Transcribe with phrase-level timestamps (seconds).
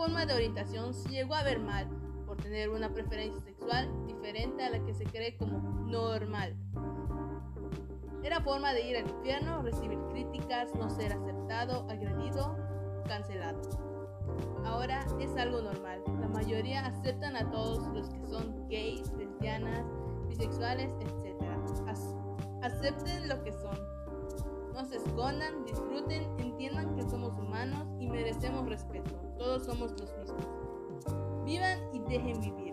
[0.00, 1.86] forma de orientación se llegó a ver mal
[2.26, 6.56] por tener una preferencia sexual diferente a la que se cree como normal.
[8.22, 12.56] Era forma de ir al infierno, recibir críticas, no ser aceptado, agredido,
[13.06, 13.60] cancelado.
[14.64, 16.02] Ahora es algo normal.
[16.18, 19.84] La mayoría aceptan a todos los que son gays, lesbianas,
[20.28, 21.36] bisexuales, etc.
[22.62, 23.78] acepten lo que son.
[24.72, 26.29] No se escondan, disfruten,
[27.98, 29.10] y merecemos respeto.
[29.36, 30.46] Todos somos los mismos.
[31.44, 32.69] Vivan y dejen vivir.